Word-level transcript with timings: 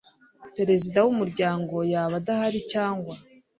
perezida 0.55 0.97
w 1.05 1.07
umuryango 1.13 1.75
yaba 1.93 2.15
adahari 2.21 2.59
cyangwa 2.71 3.13